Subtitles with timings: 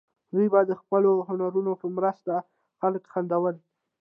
[0.33, 2.33] دوی به د خپلو هنرونو په مرسته
[2.79, 3.55] خلک خندول.